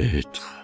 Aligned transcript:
Être 0.00 0.54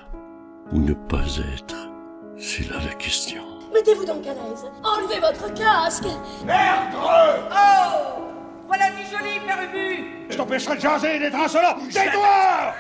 ou 0.71 0.79
ne 0.79 0.93
pas 0.95 1.25
être, 1.57 1.91
c'est 2.39 2.71
là 2.71 2.77
la 2.87 2.95
question. 2.95 3.43
Mettez-vous 3.75 4.05
donc 4.05 4.25
à 4.29 4.33
l'aise. 4.33 4.65
Enlevez 4.85 5.19
votre 5.19 5.53
casque. 5.55 6.07
Merde 6.47 6.95
Oh 6.95 8.21
Voilà 8.69 8.91
du 8.91 9.03
joli, 9.11 9.45
Père 9.45 9.59
Ubu 9.69 10.05
Je 10.31 10.37
t'empêcherai 10.37 10.77
de 10.77 10.81
jaser 10.81 11.17
et 11.17 11.19
d'être 11.19 11.35
insolent 11.35 11.75
Tais-toi 11.91 12.75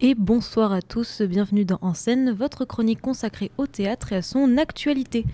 Et 0.00 0.14
bonsoir 0.14 0.72
à 0.72 0.80
tous, 0.80 1.22
bienvenue 1.22 1.64
dans 1.64 1.80
En 1.82 1.94
scène, 1.94 2.30
votre 2.30 2.64
chronique 2.64 3.00
consacrée 3.00 3.50
au 3.58 3.66
théâtre 3.66 4.12
et 4.12 4.16
à 4.16 4.22
son 4.22 4.58
actualité. 4.58 5.24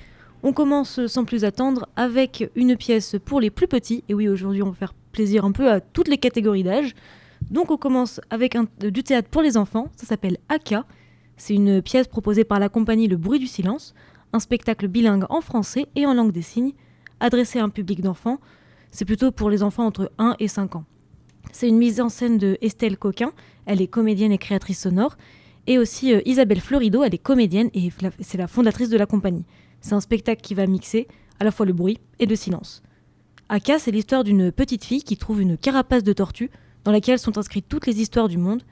On 0.42 0.54
commence 0.54 1.04
sans 1.06 1.26
plus 1.26 1.44
attendre 1.44 1.86
avec 1.96 2.50
une 2.54 2.78
pièce 2.78 3.16
pour 3.22 3.42
les 3.42 3.50
plus 3.50 3.68
petits, 3.68 4.04
et 4.08 4.14
oui 4.14 4.26
aujourd'hui 4.26 4.62
on 4.62 4.70
va 4.70 4.74
faire 4.74 4.94
plaisir 5.12 5.44
un 5.44 5.52
peu 5.52 5.70
à 5.70 5.82
toutes 5.82 6.08
les 6.08 6.16
catégories 6.16 6.62
d'âge. 6.62 6.94
Donc 7.50 7.70
on 7.70 7.76
commence 7.76 8.20
avec 8.30 8.56
un- 8.56 8.66
du 8.80 9.02
théâtre 9.02 9.28
pour 9.28 9.42
les 9.42 9.56
enfants, 9.56 9.88
ça 9.96 10.06
s'appelle 10.06 10.38
Aka. 10.48 10.84
C'est 11.36 11.54
une 11.54 11.80
pièce 11.82 12.08
proposée 12.08 12.44
par 12.44 12.58
la 12.58 12.68
compagnie 12.68 13.08
Le 13.08 13.16
Bruit 13.16 13.38
du 13.38 13.46
Silence, 13.46 13.94
un 14.32 14.40
spectacle 14.40 14.88
bilingue 14.88 15.24
en 15.30 15.40
français 15.40 15.86
et 15.96 16.04
en 16.06 16.12
langue 16.14 16.32
des 16.32 16.42
signes, 16.42 16.72
adressé 17.20 17.58
à 17.58 17.64
un 17.64 17.68
public 17.70 18.00
d'enfants. 18.02 18.38
C'est 18.90 19.04
plutôt 19.04 19.30
pour 19.32 19.48
les 19.50 19.62
enfants 19.62 19.86
entre 19.86 20.10
1 20.18 20.34
et 20.38 20.48
5 20.48 20.76
ans. 20.76 20.84
C'est 21.52 21.68
une 21.68 21.78
mise 21.78 22.00
en 22.00 22.08
scène 22.08 22.36
de 22.38 22.58
Estelle 22.60 22.98
Coquin, 22.98 23.32
elle 23.66 23.80
est 23.80 23.86
comédienne 23.86 24.32
et 24.32 24.38
créatrice 24.38 24.80
sonore, 24.80 25.16
et 25.66 25.78
aussi 25.78 26.12
euh, 26.12 26.20
Isabelle 26.26 26.60
Florido, 26.60 27.02
elle 27.02 27.14
est 27.14 27.18
comédienne 27.18 27.70
et 27.74 27.90
c'est 28.20 28.38
la 28.38 28.46
fondatrice 28.48 28.90
de 28.90 28.96
la 28.98 29.06
compagnie. 29.06 29.44
C'est 29.80 29.94
un 29.94 30.00
spectacle 30.00 30.42
qui 30.42 30.54
va 30.54 30.66
mixer 30.66 31.06
à 31.40 31.44
la 31.44 31.50
fois 31.50 31.64
le 31.66 31.72
bruit 31.72 31.98
et 32.18 32.26
le 32.26 32.36
silence. 32.36 32.82
Aka, 33.48 33.78
c'est 33.78 33.90
l'histoire 33.90 34.24
d'une 34.24 34.50
petite 34.52 34.84
fille 34.84 35.02
qui 35.02 35.16
trouve 35.16 35.40
une 35.40 35.56
carapace 35.56 36.02
de 36.04 36.12
tortue 36.12 36.50
dans 36.88 36.92
laquelle 36.92 37.18
sont 37.18 37.36
inscrites 37.36 37.66
toutes 37.68 37.86
les 37.86 38.00
histoires 38.00 38.28
du 38.28 38.38
monde. 38.38 38.62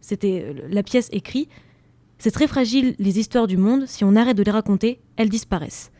C'était 0.00 0.44
euh, 0.46 0.68
la 0.70 0.84
pièce 0.84 1.08
écrit 1.10 1.48
C'est 2.16 2.30
très 2.30 2.46
fragile 2.46 2.94
les 3.00 3.18
histoires 3.18 3.48
du 3.48 3.56
monde, 3.56 3.86
si 3.88 4.04
on 4.04 4.14
arrête 4.14 4.36
de 4.36 4.44
les 4.44 4.52
raconter, 4.52 5.00
elles 5.16 5.28
disparaissent. 5.28 5.90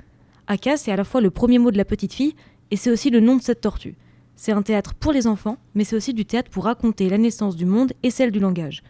Aka, 0.47 0.77
c'est 0.77 0.93
à 0.93 0.97
la 0.97 1.03
fois 1.03 1.21
le 1.21 1.33
premier 1.33 1.59
mot 1.59 1.73
de 1.73 1.77
la 1.77 1.85
petite 1.85 2.13
fille 2.13 2.37
et 2.71 2.77
c'est 2.77 2.93
aussi 2.93 3.11
le 3.11 3.19
nom 3.19 3.35
de 3.35 3.43
cette 3.43 3.63
tortue. 3.63 3.97
C'est 4.37 4.53
un 4.53 4.63
théâtre 4.63 4.95
pour 4.95 5.11
les 5.11 5.27
enfants, 5.27 5.59
mais 5.75 5.83
c'est 5.83 5.97
aussi 5.97 6.15
du 6.15 6.25
théâtre 6.25 6.53
pour 6.53 6.67
raconter 6.67 7.09
la 7.09 7.19
naissance 7.19 7.57
du 7.57 7.67
monde 7.67 7.95
et 8.05 8.11
celle 8.11 8.31
du 8.31 8.39
langage. 8.39 8.85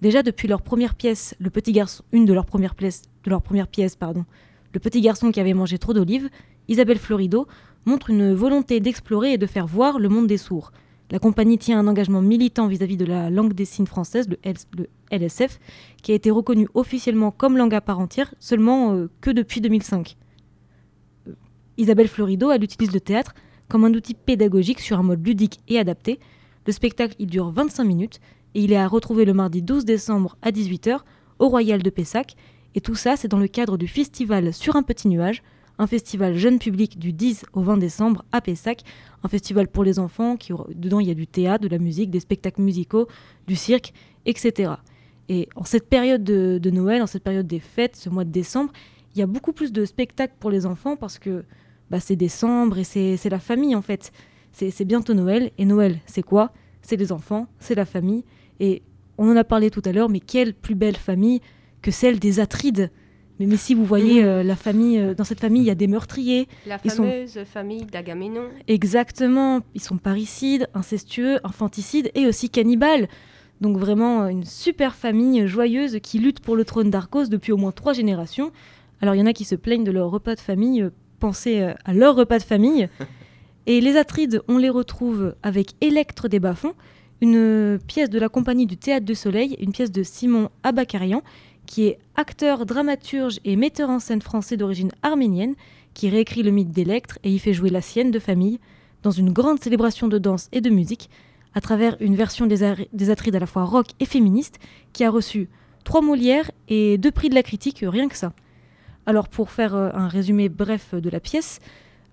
Déjà 0.00 0.22
depuis 0.22 0.46
leur 0.46 0.62
première 0.62 0.94
pièce, 0.94 1.34
le 1.40 1.50
petit 1.50 1.72
garçon, 1.72 2.04
une 2.12 2.26
de 2.26 2.32
leurs 2.32 2.46
premières 2.46 2.76
pièces, 2.76 3.02
de 3.24 3.30
leurs 3.30 3.42
premières 3.42 3.66
pièces, 3.66 3.96
pardon, 3.96 4.24
le 4.72 4.78
petit 4.78 5.00
garçon 5.00 5.32
qui 5.32 5.40
avait 5.40 5.52
mangé 5.52 5.78
trop 5.78 5.94
d'olives, 5.94 6.30
Isabelle 6.68 7.00
Florido 7.00 7.48
montre 7.86 8.10
une 8.10 8.32
volonté 8.34 8.78
d'explorer 8.78 9.32
et 9.32 9.38
de 9.38 9.46
faire 9.46 9.66
voir 9.66 9.98
le 9.98 10.08
monde 10.08 10.28
des 10.28 10.38
sourds. 10.38 10.70
La 11.10 11.18
compagnie 11.18 11.58
tient 11.58 11.78
un 11.78 11.88
engagement 11.88 12.22
militant 12.22 12.68
vis-à-vis 12.68 12.96
de 12.96 13.04
la 13.04 13.30
langue 13.30 13.52
des 13.52 13.64
signes 13.64 13.86
française, 13.86 14.28
le, 14.28 14.86
LSF, 15.10 15.58
qui 16.02 16.12
a 16.12 16.14
été 16.14 16.30
reconnu 16.30 16.68
officiellement 16.74 17.32
comme 17.32 17.56
langue 17.56 17.74
à 17.74 17.80
part 17.80 17.98
entière 17.98 18.32
seulement 18.38 18.94
euh, 18.94 19.10
que 19.20 19.30
depuis 19.30 19.60
2005. 19.60 20.16
Euh, 21.26 21.32
Isabelle 21.78 22.06
Florido, 22.06 22.52
elle 22.52 22.62
utilise 22.62 22.92
le 22.92 23.00
théâtre 23.00 23.34
comme 23.68 23.84
un 23.84 23.92
outil 23.92 24.14
pédagogique 24.14 24.80
sur 24.80 24.98
un 24.98 25.02
mode 25.02 25.26
ludique 25.26 25.58
et 25.66 25.78
adapté. 25.78 26.20
Le 26.66 26.72
spectacle 26.72 27.16
il 27.18 27.26
dure 27.26 27.50
25 27.50 27.84
minutes 27.84 28.20
et 28.54 28.62
il 28.62 28.72
est 28.72 28.76
à 28.76 28.86
retrouver 28.86 29.24
le 29.24 29.32
mardi 29.32 29.62
12 29.62 29.84
décembre 29.84 30.36
à 30.42 30.52
18h 30.52 31.00
au 31.40 31.48
Royal 31.48 31.82
de 31.82 31.90
Pessac. 31.90 32.36
Et 32.76 32.80
tout 32.80 32.94
ça, 32.94 33.16
c'est 33.16 33.28
dans 33.28 33.38
le 33.38 33.48
cadre 33.48 33.76
du 33.76 33.88
festival 33.88 34.52
Sur 34.52 34.76
un 34.76 34.84
petit 34.84 35.08
nuage, 35.08 35.42
un 35.80 35.86
festival 35.86 36.36
jeune 36.36 36.58
public 36.58 36.98
du 36.98 37.14
10 37.14 37.46
au 37.54 37.62
20 37.62 37.78
décembre 37.78 38.22
à 38.32 38.42
Pessac, 38.42 38.82
un 39.24 39.28
festival 39.28 39.66
pour 39.66 39.82
les 39.82 39.98
enfants, 39.98 40.36
qui, 40.36 40.52
dedans 40.74 41.00
il 41.00 41.08
y 41.08 41.10
a 41.10 41.14
du 41.14 41.26
théâtre, 41.26 41.64
de 41.64 41.68
la 41.68 41.78
musique, 41.78 42.10
des 42.10 42.20
spectacles 42.20 42.60
musicaux, 42.60 43.08
du 43.46 43.56
cirque, 43.56 43.94
etc. 44.26 44.74
Et 45.30 45.48
en 45.56 45.64
cette 45.64 45.88
période 45.88 46.22
de, 46.22 46.70
Noël, 46.70 47.00
en 47.00 47.06
cette 47.06 47.24
période 47.24 47.46
des 47.46 47.60
fêtes, 47.60 47.96
ce 47.96 48.10
mois 48.10 48.24
de 48.24 48.30
décembre, 48.30 48.72
il 49.14 49.20
y 49.20 49.22
a 49.22 49.26
beaucoup 49.26 49.54
plus 49.54 49.72
de 49.72 49.86
spectacles 49.86 50.34
pour 50.38 50.50
les 50.50 50.66
enfants 50.66 50.96
parce 50.96 51.18
que 51.18 51.44
bah, 51.90 51.98
c'est 51.98 52.14
décembre 52.14 52.76
et 52.76 52.84
c'est 52.84 53.30
la 53.30 53.40
famille 53.40 53.74
en 53.74 53.82
fait. 53.82 54.12
C'est 54.52 54.84
bientôt 54.84 55.14
Noël. 55.14 55.50
Et 55.56 55.64
Noël, 55.64 55.98
c'est 56.04 56.22
quoi? 56.22 56.52
C'est 56.82 56.96
les 56.96 57.10
enfants, 57.10 57.46
c'est 57.58 57.74
la 57.74 57.86
famille. 57.86 58.24
Et 58.58 58.82
on 59.16 59.30
en 59.30 59.36
a 59.36 59.44
parlé 59.44 59.70
tout 59.70 59.82
à 59.86 59.92
l'heure, 59.92 60.10
mais 60.10 60.20
quelle 60.20 60.52
plus 60.52 60.74
belle 60.74 60.96
famille 60.96 61.40
que 61.80 61.90
celle 61.90 62.18
des 62.18 62.38
Atrides 62.38 62.90
mais, 63.40 63.46
mais 63.46 63.56
si 63.56 63.74
vous 63.74 63.84
voyez 63.84 64.22
euh, 64.22 64.42
la 64.44 64.54
famille, 64.54 64.98
euh, 64.98 65.14
dans 65.14 65.24
cette 65.24 65.40
famille, 65.40 65.62
il 65.62 65.66
y 65.66 65.70
a 65.70 65.74
des 65.74 65.88
meurtriers. 65.88 66.46
La 66.66 66.78
Ils 66.84 66.90
sont- 66.92 67.02
fameuse 67.04 67.38
famille 67.44 67.84
d'Agamemnon. 67.86 68.44
Exactement, 68.68 69.60
ils 69.74 69.80
sont 69.80 69.96
parricides, 69.96 70.68
incestueux, 70.74 71.38
infanticides 71.42 72.10
et 72.14 72.26
aussi 72.26 72.50
cannibales. 72.50 73.08
Donc 73.60 73.76
vraiment 73.76 74.26
une 74.28 74.44
super 74.44 74.94
famille 74.94 75.46
joyeuse 75.46 75.98
qui 76.02 76.18
lutte 76.18 76.40
pour 76.40 76.54
le 76.56 76.64
trône 76.64 76.90
d'Arcos 76.90 77.26
depuis 77.28 77.52
au 77.52 77.56
moins 77.56 77.72
trois 77.72 77.92
générations. 77.92 78.52
Alors 79.00 79.14
il 79.14 79.18
y 79.18 79.22
en 79.22 79.26
a 79.26 79.32
qui 79.32 79.44
se 79.44 79.54
plaignent 79.54 79.84
de 79.84 79.90
leur 79.90 80.10
repas 80.10 80.34
de 80.34 80.40
famille, 80.40 80.82
euh, 80.82 80.90
pensez 81.18 81.60
à 81.84 81.92
leur 81.94 82.14
repas 82.14 82.38
de 82.38 82.44
famille. 82.44 82.88
Et 83.66 83.80
les 83.80 83.96
Atrides, 83.96 84.40
on 84.48 84.56
les 84.58 84.70
retrouve 84.70 85.34
avec 85.42 85.72
Électre 85.82 86.28
des 86.28 86.40
Bas-Fonds, 86.40 86.72
une 87.20 87.78
pièce 87.86 88.08
de 88.10 88.18
la 88.18 88.28
compagnie 88.30 88.66
du 88.66 88.76
Théâtre 88.78 89.04
du 89.04 89.14
Soleil, 89.14 89.56
une 89.60 89.72
pièce 89.72 89.92
de 89.92 90.02
Simon 90.02 90.48
Abakarian, 90.62 91.22
qui 91.70 91.84
est 91.86 92.00
acteur, 92.16 92.66
dramaturge 92.66 93.38
et 93.44 93.54
metteur 93.54 93.90
en 93.90 94.00
scène 94.00 94.22
français 94.22 94.56
d'origine 94.56 94.90
arménienne, 95.04 95.54
qui 95.94 96.10
réécrit 96.10 96.42
le 96.42 96.50
mythe 96.50 96.72
d'Électre 96.72 97.20
et 97.22 97.30
y 97.30 97.38
fait 97.38 97.52
jouer 97.52 97.70
la 97.70 97.80
sienne 97.80 98.10
de 98.10 98.18
famille 98.18 98.58
dans 99.04 99.12
une 99.12 99.32
grande 99.32 99.62
célébration 99.62 100.08
de 100.08 100.18
danse 100.18 100.48
et 100.50 100.60
de 100.60 100.68
musique, 100.68 101.08
à 101.54 101.60
travers 101.60 101.96
une 102.00 102.16
version 102.16 102.48
des, 102.48 102.64
Atrides 103.08 103.36
à 103.36 103.38
la 103.38 103.46
fois 103.46 103.64
rock 103.64 103.86
et 104.00 104.04
féministe, 104.04 104.58
qui 104.92 105.04
a 105.04 105.10
reçu 105.10 105.48
trois 105.84 106.00
Molières 106.00 106.50
et 106.66 106.98
deux 106.98 107.12
prix 107.12 107.28
de 107.28 107.36
la 107.36 107.44
critique, 107.44 107.84
rien 107.86 108.08
que 108.08 108.16
ça. 108.16 108.32
Alors 109.06 109.28
pour 109.28 109.52
faire 109.52 109.76
euh, 109.76 109.90
un 109.94 110.08
résumé 110.08 110.48
bref 110.48 110.96
de 110.96 111.08
la 111.08 111.20
pièce, 111.20 111.60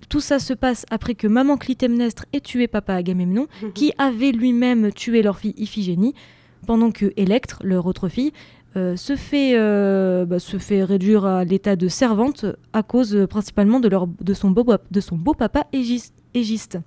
tout 0.07 0.21
ça 0.21 0.37
se 0.37 0.53
passe 0.53 0.85
après 0.91 1.15
que 1.15 1.25
maman 1.25 1.57
Clytemnestre 1.57 2.25
ait 2.31 2.41
tué 2.41 2.67
papa 2.67 2.93
Agamemnon, 2.93 3.47
qui 3.73 3.91
avait 3.97 4.33
lui-même 4.33 4.91
tué 4.91 5.23
leur 5.23 5.39
fille 5.39 5.55
Iphigénie, 5.57 6.13
pendant 6.67 6.91
que 6.91 7.11
Électre, 7.17 7.59
leur 7.63 7.87
autre 7.87 8.07
fille, 8.07 8.33
se, 8.95 9.15
fait, 9.15 9.53
euh, 9.55 10.25
bah, 10.25 10.39
se 10.39 10.57
fait 10.57 10.83
réduire 10.83 11.25
à 11.25 11.43
l'état 11.43 11.75
de 11.75 11.87
servante 11.87 12.45
à 12.73 12.83
cause 12.83 13.15
euh, 13.15 13.25
principalement 13.25 13.79
de, 13.79 13.87
leur, 13.87 14.07
de, 14.07 14.33
son 14.33 14.51
beau, 14.51 14.65
de 14.91 15.01
son 15.01 15.15
beau 15.15 15.35
Égiste. 16.33 16.77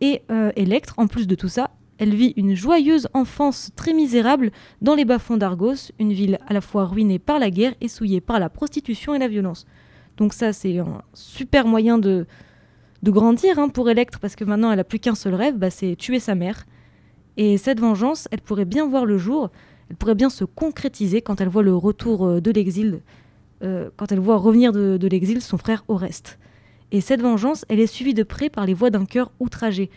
Et 0.00 0.22
euh, 0.30 0.52
Électre, 0.56 0.94
en 0.98 1.06
plus 1.06 1.26
de 1.26 1.34
tout 1.34 1.48
ça, 1.48 1.70
elle 1.98 2.14
vit 2.14 2.32
une 2.36 2.54
joyeuse 2.54 3.08
enfance 3.14 3.70
très 3.74 3.92
misérable 3.92 4.52
dans 4.82 4.94
les 4.94 5.04
bas-fonds 5.04 5.36
d'Argos, 5.36 5.90
une 5.98 6.12
ville 6.12 6.38
à 6.46 6.52
la 6.52 6.60
fois 6.60 6.84
ruinée 6.84 7.18
par 7.18 7.38
la 7.38 7.50
guerre 7.50 7.74
et 7.80 7.88
souillée 7.88 8.20
par 8.20 8.38
la 8.38 8.48
prostitution 8.48 9.14
et 9.14 9.18
la 9.18 9.28
violence. 9.28 9.66
Donc 10.18 10.32
ça, 10.32 10.52
c'est 10.52 10.78
un 10.78 11.02
super 11.14 11.66
moyen 11.66 11.98
de, 11.98 12.26
de 13.02 13.10
grandir 13.10 13.58
hein, 13.58 13.68
pour 13.68 13.88
Électre, 13.90 14.20
parce 14.20 14.36
que 14.36 14.44
maintenant, 14.44 14.70
elle 14.70 14.80
a 14.80 14.84
plus 14.84 14.98
qu'un 14.98 15.14
seul 15.14 15.34
rêve, 15.34 15.56
bah, 15.56 15.70
c'est 15.70 15.96
tuer 15.96 16.20
sa 16.20 16.34
mère. 16.34 16.66
Et 17.36 17.58
cette 17.58 17.80
vengeance, 17.80 18.28
elle 18.30 18.40
pourrait 18.40 18.64
bien 18.64 18.86
voir 18.86 19.04
le 19.06 19.18
jour, 19.18 19.50
elle 19.88 19.96
pourrait 19.96 20.14
bien 20.14 20.30
se 20.30 20.44
concrétiser 20.44 21.22
quand 21.22 21.40
elle 21.40 21.48
voit 21.48 21.62
le 21.62 21.74
retour 21.74 22.26
euh, 22.26 22.40
de 22.40 22.50
l'exil, 22.50 23.00
euh, 23.62 23.90
quand 23.96 24.12
elle 24.12 24.18
voit 24.18 24.36
revenir 24.36 24.72
de, 24.72 25.08
l'exil 25.08 25.40
son 25.40 25.58
frère 25.58 25.84
Oreste. 25.88 26.38
Et 26.92 27.00
cette 27.00 27.20
vengeance, 27.20 27.64
elle 27.68 27.80
est 27.80 27.86
suivie 27.86 28.14
de 28.14 28.22
près 28.22 28.48
par 28.48 28.66
les 28.66 28.74
voix 28.74 28.90
d'un 28.90 29.04
cœur 29.04 29.32
outragé, 29.40 29.90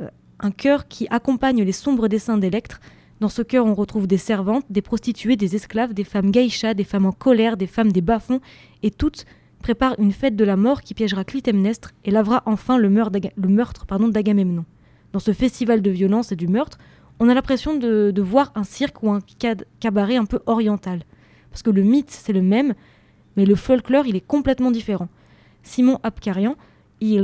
Euh, 0.00 0.08
un 0.40 0.50
cœur 0.50 0.88
qui 0.88 1.06
accompagne 1.10 1.62
les 1.62 1.72
sombres 1.72 2.08
desseins 2.08 2.38
d'Électre. 2.38 2.80
Dans 3.20 3.28
ce 3.28 3.42
cœur, 3.42 3.66
on 3.66 3.74
retrouve 3.74 4.06
des 4.06 4.18
servantes, 4.18 4.64
des 4.70 4.82
prostituées, 4.82 5.36
des 5.36 5.54
esclaves, 5.54 5.94
des 5.94 6.02
femmes 6.02 6.32
geishas, 6.32 6.74
des 6.74 6.82
femmes 6.82 7.06
en 7.06 7.12
colère, 7.12 7.56
des 7.56 7.68
femmes 7.68 7.92
des 7.92 8.00
bas-fonds, 8.00 8.40
et 8.82 8.90
toutes 8.90 9.24
préparent 9.62 9.94
une 9.98 10.10
fête 10.10 10.34
de 10.34 10.44
la 10.44 10.56
mort 10.56 10.82
qui 10.82 10.94
piégera 10.94 11.24
Clytemnestre 11.24 11.92
et 12.04 12.10
lavera 12.10 12.42
enfin 12.46 12.78
le 12.78 12.90
meurtre 12.90 13.20
le 13.36 13.48
meurtre, 13.48 13.86
d'Agamemnon. 13.86 14.64
Dans 15.12 15.20
ce 15.20 15.32
festival 15.32 15.82
de 15.82 15.90
violence 15.90 16.32
et 16.32 16.36
du 16.36 16.48
meurtre, 16.48 16.78
on 17.22 17.28
a 17.28 17.34
l'impression 17.34 17.76
de, 17.76 18.20
voir 18.20 18.50
un 18.56 18.64
cirque 18.64 19.04
ou 19.04 19.12
un 19.12 19.20
cabaret 19.78 20.16
un 20.16 20.24
peu 20.24 20.40
oriental. 20.46 21.04
Parce 21.50 21.62
que 21.62 21.70
le 21.70 21.84
mythe, 21.84 22.10
c'est 22.10 22.32
le 22.32 22.42
même, 22.42 22.74
mais 23.36 23.46
le 23.46 23.54
folklore, 23.54 24.08
il 24.08 24.16
est 24.16 24.26
complètement 24.26 24.72
différent. 24.72 25.08
Simon 25.62 26.00
Abkarian, 26.02 26.56
il, 27.00 27.22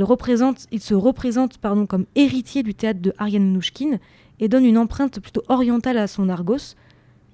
se 0.79 0.93
représente 0.93 1.57
pardon, 1.57 1.85
comme 1.85 2.05
héritier 2.15 2.63
du 2.63 2.73
théâtre 2.73 3.01
de 3.01 3.13
Ariane 3.17 3.49
Mnouchkine 3.49 3.99
et 4.39 4.47
donne 4.47 4.63
une 4.63 4.77
empreinte 4.77 5.19
plutôt 5.19 5.43
orientale 5.49 5.97
à 5.97 6.07
son 6.07 6.29
Argos. 6.29 6.75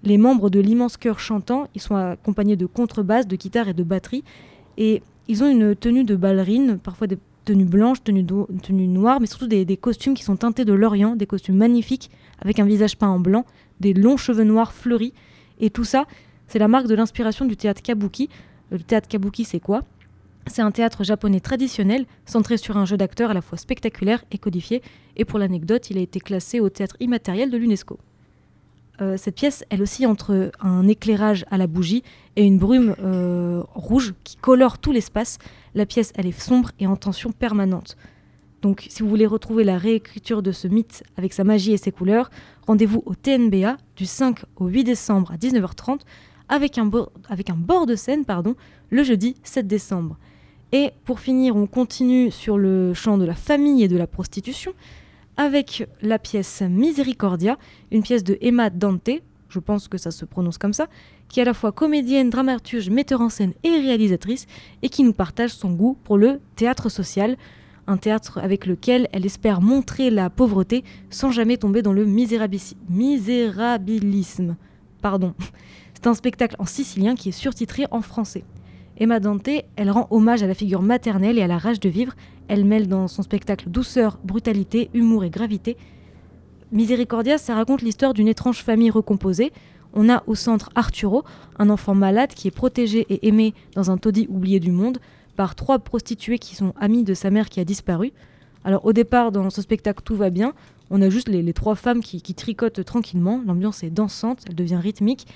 Les 0.01 0.17
membres 0.17 0.49
de 0.49 0.59
l'immense 0.59 0.97
chœur 0.97 1.19
chantant, 1.19 1.67
ils 1.75 1.81
sont 1.81 1.95
accompagnés 1.95 2.55
de 2.55 2.65
contrebasse, 2.65 3.27
de 3.27 3.35
guitare 3.35 3.67
et 3.67 3.73
de 3.75 3.83
batterie, 3.83 4.23
et 4.79 5.03
ils 5.27 5.43
ont 5.43 5.47
une 5.47 5.75
tenue 5.75 6.03
de 6.03 6.15
ballerine, 6.15 6.79
parfois 6.79 7.05
des 7.05 7.19
tenues 7.45 7.65
blanches, 7.65 8.03
tenues, 8.03 8.87
noires, 8.87 9.19
mais 9.21 9.27
surtout 9.27 9.47
des, 9.47 9.63
des 9.63 9.77
costumes 9.77 10.15
qui 10.15 10.23
sont 10.23 10.35
teintés 10.35 10.65
de 10.65 10.73
l'Orient, 10.73 11.15
des 11.15 11.27
costumes 11.27 11.55
magnifiques, 11.55 12.09
avec 12.39 12.59
un 12.59 12.65
visage 12.65 12.97
peint 12.97 13.07
en 13.07 13.19
blanc, 13.19 13.45
des 13.79 13.93
longs 13.93 14.17
cheveux 14.17 14.43
noirs 14.43 14.73
fleuris, 14.73 15.13
et 15.59 15.69
tout 15.69 15.83
ça, 15.83 16.05
c'est 16.47 16.59
la 16.59 16.67
marque 16.67 16.87
de 16.87 16.95
l'inspiration 16.95 17.45
du 17.45 17.55
théâtre 17.55 17.81
kabuki. 17.81 18.29
Le 18.71 18.79
théâtre 18.79 19.07
kabuki, 19.07 19.45
c'est 19.45 19.59
quoi? 19.59 19.83
C'est 20.47 20.61
un 20.61 20.71
théâtre 20.71 21.03
japonais 21.03 21.39
traditionnel, 21.39 22.05
centré 22.25 22.57
sur 22.57 22.77
un 22.77 22.85
jeu 22.85 22.97
d'acteurs 22.97 23.31
à 23.31 23.33
la 23.33 23.41
fois 23.41 23.57
spectaculaire 23.57 24.23
et 24.31 24.37
codifié, 24.37 24.81
et 25.15 25.25
pour 25.25 25.39
l'anecdote, 25.39 25.89
il 25.89 25.97
a 25.97 26.01
été 26.01 26.19
classé 26.19 26.59
au 26.59 26.69
théâtre 26.69 26.97
immatériel 26.99 27.49
de 27.49 27.57
l'UNESCO. 27.57 27.97
Euh, 29.01 29.17
cette 29.17 29.35
pièce, 29.35 29.65
elle 29.69 29.81
oscille 29.81 30.07
entre 30.07 30.51
un 30.61 30.87
éclairage 30.87 31.45
à 31.51 31.57
la 31.57 31.67
bougie 31.67 32.03
et 32.35 32.43
une 32.43 32.57
brume 32.57 32.95
euh, 33.03 33.61
rouge 33.73 34.13
qui 34.23 34.37
colore 34.37 34.77
tout 34.77 34.91
l'espace. 34.91 35.37
La 35.73 35.85
pièce, 35.85 36.11
elle 36.15 36.27
est 36.27 36.39
sombre 36.39 36.71
et 36.79 36.87
en 36.87 36.95
tension 36.95 37.31
permanente. 37.31 37.97
Donc, 38.61 38.87
si 38.89 39.03
vous 39.03 39.09
voulez 39.09 39.25
retrouver 39.25 39.63
la 39.63 39.77
réécriture 39.77 40.41
de 40.41 40.51
ce 40.51 40.67
mythe 40.67 41.03
avec 41.17 41.33
sa 41.33 41.43
magie 41.43 41.73
et 41.73 41.77
ses 41.77 41.91
couleurs, 41.91 42.31
rendez-vous 42.65 43.03
au 43.05 43.13
TNBA 43.13 43.77
du 43.95 44.05
5 44.05 44.39
au 44.55 44.67
8 44.67 44.83
décembre 44.85 45.31
à 45.31 45.35
19h30 45.35 45.99
avec 46.47 46.77
un, 46.77 46.89
avec 47.29 47.49
un 47.49 47.55
bord 47.55 47.85
de 47.85 47.95
scène 47.95 48.25
pardon, 48.25 48.55
le 48.89 49.03
jeudi 49.03 49.35
7 49.43 49.67
décembre. 49.67 50.17
Et 50.71 50.91
pour 51.05 51.19
finir, 51.19 51.55
on 51.55 51.67
continue 51.67 52.31
sur 52.31 52.57
le 52.57 52.93
champ 52.93 53.17
de 53.17 53.25
la 53.25 53.35
famille 53.35 53.83
et 53.83 53.87
de 53.87 53.97
la 53.97 54.07
prostitution 54.07 54.73
avec 55.37 55.87
la 56.01 56.19
pièce 56.19 56.61
Misericordia, 56.61 57.57
une 57.91 58.03
pièce 58.03 58.23
de 58.23 58.37
Emma 58.41 58.69
Dante, 58.69 59.09
je 59.49 59.59
pense 59.59 59.87
que 59.87 59.97
ça 59.97 60.11
se 60.11 60.25
prononce 60.25 60.57
comme 60.57 60.73
ça, 60.73 60.87
qui 61.29 61.39
est 61.39 61.43
à 61.43 61.45
la 61.45 61.53
fois 61.53 61.71
comédienne, 61.71 62.29
dramaturge, 62.29 62.89
metteur 62.89 63.21
en 63.21 63.29
scène 63.29 63.53
et 63.63 63.69
réalisatrice, 63.69 64.47
et 64.81 64.89
qui 64.89 65.03
nous 65.03 65.13
partage 65.13 65.51
son 65.51 65.71
goût 65.71 65.97
pour 66.03 66.17
le 66.17 66.41
théâtre 66.55 66.89
social, 66.89 67.37
un 67.87 67.97
théâtre 67.97 68.39
avec 68.39 68.65
lequel 68.65 69.07
elle 69.11 69.25
espère 69.25 69.61
montrer 69.61 70.09
la 70.09 70.29
pauvreté 70.29 70.83
sans 71.09 71.31
jamais 71.31 71.57
tomber 71.57 71.81
dans 71.81 71.93
le 71.93 72.05
misérabilisme. 72.05 74.55
Pardon. 75.01 75.33
C'est 75.93 76.07
un 76.07 76.13
spectacle 76.13 76.55
en 76.59 76.65
sicilien 76.65 77.15
qui 77.15 77.29
est 77.29 77.31
surtitré 77.31 77.85
en 77.91 78.01
français. 78.01 78.43
Emma 78.97 79.19
Dante, 79.19 79.49
elle 79.75 79.91
rend 79.91 80.07
hommage 80.09 80.41
à 80.41 80.47
la 80.47 80.53
figure 80.53 80.81
maternelle 80.81 81.37
et 81.37 81.41
à 81.41 81.47
la 81.47 81.57
rage 81.57 81.81
de 81.81 81.89
vivre. 81.89 82.13
Elle 82.47 82.63
mêle 82.63 82.87
dans 82.87 83.09
son 83.09 83.23
spectacle 83.23 83.69
douceur, 83.69 84.19
brutalité, 84.23 84.89
humour 84.93 85.25
et 85.25 85.29
gravité. 85.29 85.75
Miséricordia, 86.71 87.37
ça 87.37 87.55
raconte 87.55 87.81
l'histoire 87.81 88.13
d'une 88.13 88.29
étrange 88.29 88.63
famille 88.63 88.89
recomposée. 88.89 89.51
On 89.93 90.09
a 90.09 90.23
au 90.27 90.35
centre 90.35 90.69
Arturo, 90.75 91.23
un 91.59 91.69
enfant 91.69 91.93
malade 91.93 92.33
qui 92.33 92.47
est 92.47 92.51
protégé 92.51 93.05
et 93.09 93.27
aimé 93.27 93.53
dans 93.75 93.91
un 93.91 93.97
taudis 93.97 94.27
oublié 94.29 94.61
du 94.61 94.71
monde 94.71 94.99
par 95.35 95.55
trois 95.55 95.79
prostituées 95.79 96.39
qui 96.39 96.55
sont 96.55 96.73
amies 96.79 97.03
de 97.03 97.13
sa 97.13 97.31
mère 97.31 97.49
qui 97.49 97.59
a 97.59 97.65
disparu. 97.65 98.13
Alors 98.63 98.85
au 98.85 98.93
départ, 98.93 99.33
dans 99.33 99.49
ce 99.49 99.61
spectacle, 99.61 100.01
tout 100.03 100.15
va 100.15 100.29
bien. 100.29 100.53
On 100.89 101.01
a 101.01 101.09
juste 101.09 101.27
les, 101.27 101.53
trois 101.53 101.75
femmes 101.75 102.01
qui, 102.01 102.21
qui 102.21 102.33
tricotent 102.33 102.83
tranquillement. 102.85 103.41
L'ambiance 103.45 103.83
est 103.83 103.89
dansante, 103.89 104.43
elle 104.47 104.55
devient 104.55 104.79
rythmique. 104.81 105.27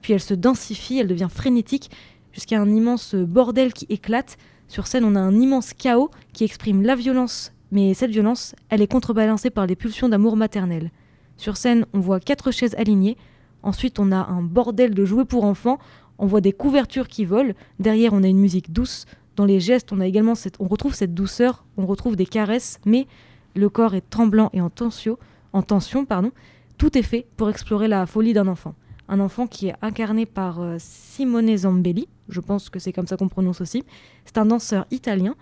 Puis 0.00 0.12
elle 0.12 0.20
se 0.20 0.34
densifie, 0.34 0.98
elle 0.98 1.08
devient 1.08 1.28
frénétique 1.30 1.90
jusqu'à 2.32 2.60
un 2.60 2.68
immense 2.70 3.14
bordel 3.14 3.72
qui 3.72 3.86
éclate. 3.88 4.36
Sur 4.68 4.86
scène, 4.86 5.04
on 5.04 5.16
a 5.16 5.20
un 5.20 5.38
immense 5.38 5.72
chaos 5.72 6.10
qui 6.32 6.44
exprime 6.44 6.82
la 6.82 6.94
violence, 6.94 7.52
mais 7.72 7.94
cette 7.94 8.10
violence, 8.10 8.54
elle 8.68 8.82
est 8.82 8.90
contrebalancée 8.90 9.50
par 9.50 9.66
les 9.66 9.76
pulsions 9.76 10.08
d'amour 10.08 10.36
maternel. 10.36 10.90
Sur 11.36 11.56
scène, 11.56 11.86
on 11.92 12.00
voit 12.00 12.20
quatre 12.20 12.50
chaises 12.50 12.74
alignées. 12.76 13.16
Ensuite, 13.62 13.98
on 13.98 14.12
a 14.12 14.26
un 14.26 14.42
bordel 14.42 14.94
de 14.94 15.04
jouets 15.04 15.24
pour 15.24 15.44
enfants. 15.44 15.78
On 16.18 16.26
voit 16.26 16.40
des 16.40 16.52
couvertures 16.52 17.08
qui 17.08 17.24
volent. 17.24 17.54
Derrière, 17.78 18.12
on 18.12 18.22
a 18.22 18.28
une 18.28 18.38
musique 18.38 18.72
douce. 18.72 19.06
Dans 19.36 19.44
les 19.46 19.58
gestes, 19.58 19.92
on 19.92 20.00
a 20.00 20.06
également 20.06 20.34
on 20.58 20.68
retrouve 20.68 20.94
cette 20.94 21.14
douceur. 21.14 21.64
On 21.76 21.86
retrouve 21.86 22.16
des 22.16 22.26
caresses, 22.26 22.78
mais 22.84 23.06
le 23.54 23.68
corps 23.68 23.94
est 23.94 24.08
tremblant 24.10 24.50
et 24.52 24.60
en 24.60 24.70
tension. 24.70 25.18
En 25.52 25.62
tension, 25.62 26.04
pardon. 26.04 26.30
Tout 26.76 26.96
est 26.98 27.02
fait 27.02 27.26
pour 27.36 27.48
explorer 27.48 27.88
la 27.88 28.06
folie 28.06 28.32
d'un 28.32 28.46
enfant 28.46 28.74
un 29.10 29.18
enfant 29.18 29.46
qui 29.48 29.66
est 29.66 29.74
incarné 29.82 30.24
par 30.24 30.60
euh, 30.60 30.76
Simone 30.78 31.54
Zambelli, 31.56 32.08
je 32.28 32.40
pense 32.40 32.70
que 32.70 32.78
c'est 32.78 32.92
comme 32.92 33.08
ça 33.08 33.16
qu'on 33.16 33.28
prononce 33.28 33.60
aussi. 33.60 33.84
C'est 34.24 34.38
un 34.38 34.46
danseur 34.46 34.86
italien. 34.92 35.34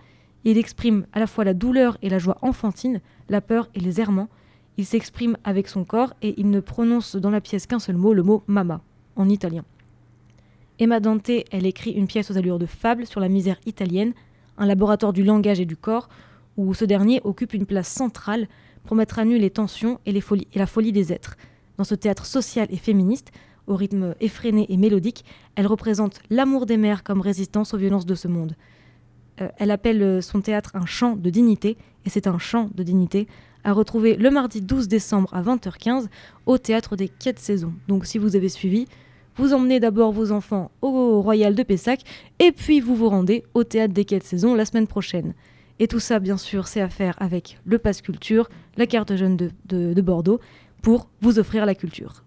Il 0.45 0.57
exprime 0.57 1.07
à 1.13 1.21
la 1.21 1.27
fois 1.27 1.45
la 1.45 1.53
douleur 1.53 1.99
et 2.01 2.09
la 2.09 2.19
joie 2.19 2.39
enfantine, 2.41 3.03
la 3.29 3.43
peur 3.43 3.69
et 3.75 3.81
les 3.81 4.01
errements. 4.01 4.29
Il 4.79 4.87
s'exprime 4.87 5.37
avec 5.45 5.69
son 5.69 5.85
corps 5.85 6.15
et 6.23 6.35
il 6.39 6.51
ne 6.51 6.61
prononce 6.61 7.15
dans 7.17 7.31
la 7.31 7.43
pièce 7.43 7.67
qu'un 7.67 7.79
seul 7.79 7.97
mot, 7.97 8.15
le 8.15 8.23
mot 8.23 8.43
mama, 8.47 8.81
en 9.17 9.29
italien. 9.29 9.65
Emma 10.79 10.99
Dante, 10.99 11.31
elle 11.51 11.67
écrit 11.67 11.91
une 11.91 12.07
pièce 12.07 12.31
aux 12.31 12.39
allures 12.39 12.59
de 12.59 12.67
fable 12.67 13.07
sur 13.07 13.21
la 13.21 13.29
misère 13.29 13.59
italienne, 13.67 14.15
un 14.57 14.65
laboratoire 14.65 15.13
du 15.13 15.25
langage 15.25 15.61
et 15.61 15.67
du 15.67 15.77
corps, 15.77 16.09
où 16.57 16.73
ce 16.73 16.87
dernier 16.87 17.21
occupe 17.25 17.53
une 17.53 17.67
place 17.67 17.89
centrale 17.89 18.49
pour 18.85 18.97
mettre 18.97 19.19
à 19.19 19.27
nu 19.27 19.39
les 19.39 19.51
tensions 19.51 20.01
et, 20.07 20.13
la 20.55 20.67
folie 20.67 20.93
des 20.93 21.13
êtres. 21.13 21.37
Dans 21.77 21.85
ce 21.85 21.95
théâtre 21.95 22.25
social 22.25 22.67
et 22.71 22.77
féministe, 22.77 23.31
au 23.69 23.77
rythme 23.77 24.15
effréné 24.21 24.67
et 24.69 24.77
mélodique, 24.77 25.25
elle 25.55 25.67
représente 25.67 26.21
l'amour 26.31 26.67
des 26.67 26.77
mères 26.77 27.05
comme 27.05 27.21
résistance 27.21 27.75
aux 27.75 27.79
violences 27.79 28.07
de 28.07 28.15
ce 28.15 28.29
monde. 28.29 28.57
Euh, 29.41 29.49
elle 29.59 29.71
appelle 29.71 30.23
son 30.23 30.41
théâtre 30.41 30.71
un 30.75 30.87
chant 30.87 31.17
de 31.17 31.31
dignité, 31.31 31.77
et 32.05 32.11
c'est 32.11 32.27
un 32.27 32.39
chant 32.39 32.71
de 32.75 32.83
dignité 32.83 33.29
à 33.65 33.73
retrouver 33.73 34.17
le 34.17 34.31
mardi 34.31 34.61
12 34.61 34.89
décembre 34.89 35.33
à 35.33 35.43
20h15 35.43 36.07
au 36.47 36.59
théâtre 36.59 36.97
des 36.97 37.09
Quais 37.09 37.33
de 37.33 37.39
Saison. 37.39 37.73
Donc 37.87 38.07
si 38.07 38.19
vous 38.19 38.37
avez 38.37 38.49
suivi, 38.49 38.87
vous 39.37 39.53
emmenez 39.53 39.79
d'abord 39.79 40.11
vos 40.11 40.33
enfants 40.33 40.71
au 40.83 41.21
Royal 41.21 41.55
de 41.55 41.63
Pessac, 41.63 42.03
et 42.39 42.53
puis 42.53 42.81
vous 42.81 42.97
vous 42.97 43.09
rendez 43.09 43.45
au 43.55 43.65
théâtre 43.65 43.95
des 43.95 44.05
Quais 44.05 44.19
de 44.19 44.25
Saison 44.25 44.55
la 44.55 44.65
semaine 44.65 44.87
prochaine. 44.87 45.35
Et 45.81 45.87
tout 45.87 46.01
ça, 46.01 46.19
bien 46.19 46.37
sûr, 46.37 46.67
c'est 46.67 46.81
à 46.81 46.89
faire 46.89 47.15
avec 47.19 47.61
le 47.65 47.79
Pass 47.79 48.01
Culture, 48.03 48.49
la 48.77 48.87
carte 48.87 49.15
jeune 49.15 49.37
de 49.37 50.01
Bordeaux, 50.01 50.41
pour 50.83 51.09
vous 51.21 51.39
offrir 51.39 51.67
la 51.67 51.75
culture. 51.75 52.25